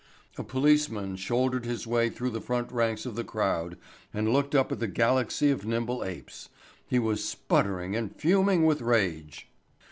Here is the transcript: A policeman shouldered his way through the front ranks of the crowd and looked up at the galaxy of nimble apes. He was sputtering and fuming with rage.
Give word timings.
A 0.35 0.43
policeman 0.43 1.15
shouldered 1.15 1.63
his 1.63 1.85
way 1.85 2.09
through 2.09 2.31
the 2.31 2.41
front 2.41 2.71
ranks 2.71 3.05
of 3.05 3.15
the 3.15 3.23
crowd 3.23 3.77
and 4.11 4.33
looked 4.33 4.55
up 4.55 4.71
at 4.71 4.79
the 4.79 4.87
galaxy 4.87 5.51
of 5.51 5.63
nimble 5.63 6.03
apes. 6.03 6.49
He 6.87 6.97
was 6.97 7.23
sputtering 7.23 7.95
and 7.95 8.15
fuming 8.15 8.65
with 8.65 8.81
rage. 8.81 9.47